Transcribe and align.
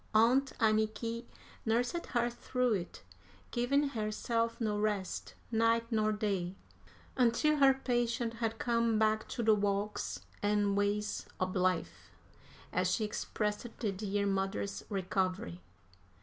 Aunt 0.15 0.51
Anniky 0.59 1.25
nursed 1.63 2.07
her 2.07 2.27
through 2.27 2.73
it, 2.73 3.03
giving 3.51 3.89
herself 3.89 4.59
no 4.59 4.79
rest, 4.79 5.35
night 5.51 5.85
nor 5.91 6.11
day, 6.11 6.55
until 7.15 7.57
her 7.57 7.75
patient 7.75 8.33
had 8.41 8.57
come 8.57 8.97
"back 8.97 9.27
to 9.27 9.43
de 9.43 9.53
walks 9.53 10.21
an' 10.41 10.73
ways 10.73 11.27
ob 11.39 11.55
life," 11.55 12.09
as 12.73 12.89
she 12.91 13.05
expressed 13.05 13.69
the 13.77 13.91
dear 13.91 14.25
mother's 14.25 14.83
recovery. 14.89 15.61